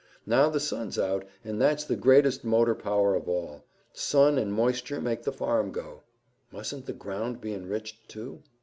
[0.25, 3.65] Now the sun's out, and that's the greatest motor power of all.
[3.93, 6.01] Sun and moisture make the farm go."
[6.51, 8.41] "Mustn't the ground be enriched, too?"